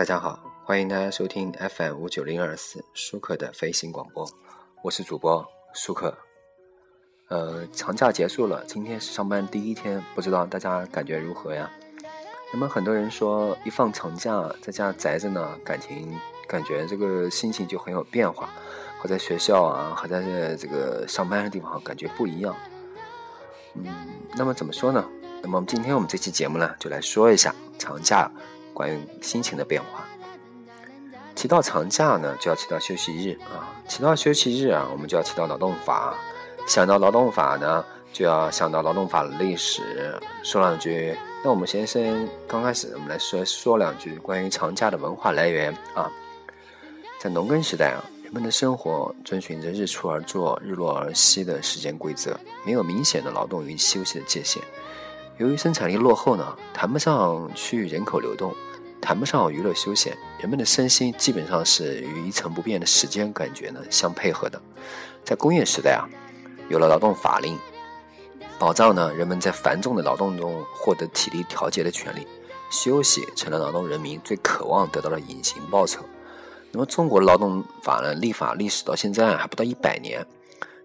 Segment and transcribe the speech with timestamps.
[0.00, 4.26] 大家好，欢迎大家收听 FM 五九零二四舒克的飞行广播，
[4.80, 6.16] 我是主播舒克。
[7.28, 11.70] 呃，长假结束了，今天是上班第一天，不知道大家感觉如何呀？
[12.50, 18.48] 那么很多人说，一放长假在家宅着呢，感情感觉这个心情就很有变化，
[18.98, 22.56] 和在学校啊，和在这个上班的地方感觉不一样。
[23.74, 23.84] 嗯，
[24.34, 25.06] 那么怎么说呢？
[25.42, 28.32] 那么今天我们这期节目呢，就来说一下长假
[28.80, 30.08] 关于心情的变化。
[31.34, 36.14] 提到长假呢，就要提到休息日啊，提到休息日啊，我们就要提到劳动法。
[36.66, 40.18] 想到劳动法呢，就要想到劳动法的历史。
[40.42, 46.10] 说两句，那我们先生刚开始，我们来说说两句关于长假的文化来源啊。
[47.18, 54.62] 在农耕时代啊，人们的生活遵循着日出而作、日落而息的时间规则，没有明显的劳动与休息的界限。
[55.38, 58.54] 由于生产力落后呢，谈不上区域人口流动，
[59.00, 64.60] 谈不上娱乐休闲，人们的身心基本上是与一成不变的时间感觉呢相配合的。
[65.24, 66.08] 在工业时代啊。
[66.68, 67.58] 有了劳动法令，
[68.56, 72.24] 保障呢人们在繁重的劳动中获得体力调节的权利，
[72.70, 76.04] 休息成了劳动人民最渴望得到的隐形报酬。
[76.70, 80.24] 那么中国的劳动法呢立法历史到现在还不到一百年，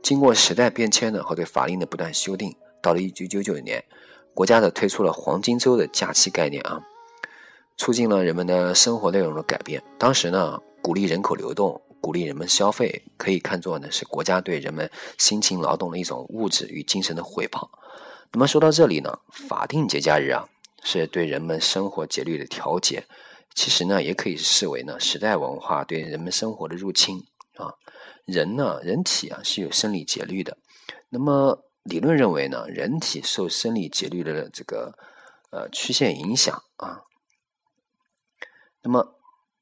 [0.00, 3.84] 经过时代变迁呢和对法令的不断修订，到了一九九九年，
[4.34, 6.80] 国家的推出了黄金周的假期概念啊，
[7.76, 9.82] 促进了人们的生活内容的改变。
[9.98, 11.80] 当时呢鼓励人口流动。
[12.02, 17.70] 鼓励人们消费，可以看作呢是国家对人们辛勤劳动的一种物质与精神的回报。
[18.32, 20.48] 那么说到这里呢，法定节假日啊
[20.82, 23.04] 是对人们生活节律的调节，
[23.54, 27.22] 其实呢也可以视为呢时代文化对人们生活的入侵
[27.54, 27.72] 啊。
[28.26, 30.58] 人呢人体啊是有生理节律的，
[31.08, 34.92] 那么理论认为呢人体受生理节律的这个
[35.52, 37.02] 呃曲线影响啊，
[38.82, 39.16] 那么。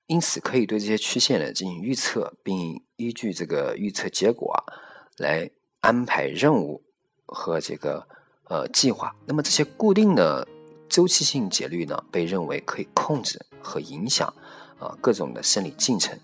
[0.06, 4.58] 因此，可以对这些曲线呢进行预测，并依据这个预测结果啊
[5.18, 5.48] 来
[5.78, 6.82] 安排任务
[7.26, 8.04] 和这个
[8.48, 9.14] 呃计划。
[9.24, 10.48] 那么这些固定的
[10.88, 14.26] 周期性节律呢，被认为可以控制和影响
[14.80, 16.18] 啊各种的生理进程。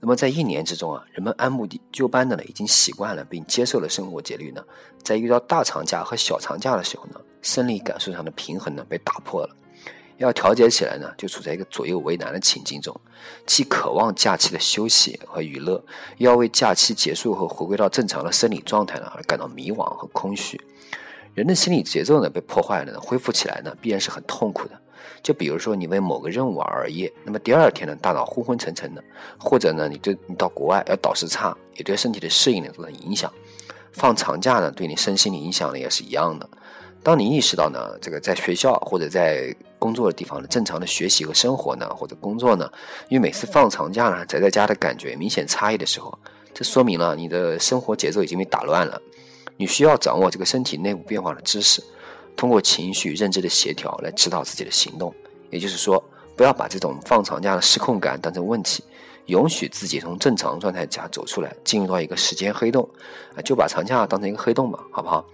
[0.00, 4.64] 那么在一年之中啊，人们按部就班的呢已经习惯了并接受了生活节律呢，
[5.04, 9.54] 在遇到大长假和小长假的时候呢，生理感受上的平衡呢被打破了。
[10.18, 12.98] 要调节起来呢，就处在一个左右为难的情境中，
[13.44, 15.84] 既渴望假期的休息和娱乐，
[16.18, 20.60] 又要为假期结束后回归到正常的生理状态呢而感到迷惘和空虚。
[21.34, 24.80] 人的心理节奏呢被破坏了呢，恢复起来呢必然是很痛苦的。
[25.22, 29.04] 就比如说你为某个任务而熬夜，那么第二天呢大脑昏昏沉沉的，
[29.38, 33.30] 或者呢你对你到国外要倒时差，也对身体的适应呢造成影响。
[33.92, 36.48] 放长假呢对你身心的影响呢也是一样的。
[37.06, 42.68] 当你意识到呢，这个在学校或者在工作的地方呢，正常的学习和生活呢，或者工作呢，
[43.08, 46.18] 因为每次放长假呢，宅在家的感觉明显差异的时候，
[46.52, 49.00] 这说明了你的生活节奏已经被打乱了。
[49.56, 51.80] 你需要掌握这个身体内部变化的知识，
[52.36, 55.14] 通过情绪、认知的协调来指导自己的行动。
[55.50, 56.02] 也就是说，
[56.36, 58.82] 不要把这种放长假的失控感当成问题，
[59.26, 62.90] 允许自己从正常状态下走出来，进入到一个时间黑洞，
[63.36, 65.24] 啊，就把长假当成一个黑洞吧，好不好？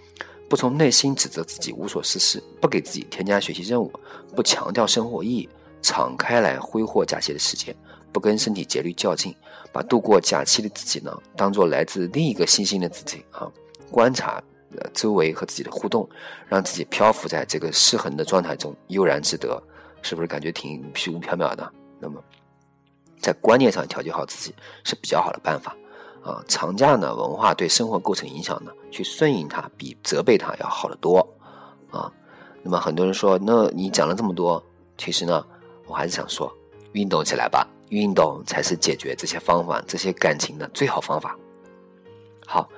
[0.53, 3.91] 不从内心指责自己无所事事，不给自己添加学习任务，
[4.37, 5.49] 不强调生活意义，
[5.81, 7.75] 敞开来挥霍假期的时间，
[8.13, 9.35] 不跟身体节律较劲，
[9.73, 13.51] 把度过假期的自己呢，当做来自另一个新兴的自己啊，
[13.91, 14.43] 观察
[14.93, 16.07] 周围和自己的互动，
[16.47, 19.59] 让自己漂浮在这个失衡的状态中悠然自得，
[20.03, 21.73] 是不是感觉挺虚无缥缈的？
[21.99, 22.23] 那么，
[23.23, 25.75] 在观念上调节好自己是比较好的办法。
[26.23, 31.19] 啊，长假呢，文化对生活构成影响呢，去顺应它比责备它要好得多，
[31.91, 32.11] 啊，
[32.63, 34.63] 那么很多人说，那你讲了这么多，
[34.97, 35.45] 其实呢，
[35.87, 36.53] 我还是想说，
[36.93, 41.37] 运动起来吧，运动才是解决这些方法、这些感情的最好方法。
[42.47, 42.69] 好，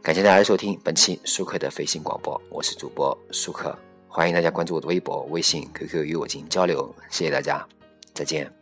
[0.00, 3.76] 感谢大家收听本期舒克的飞行广播，我是主播舒克，
[4.06, 7.66] 欢迎大家关注我的微博、微信、QQ 与我进行交流，谢谢大家，
[8.14, 8.61] 再见。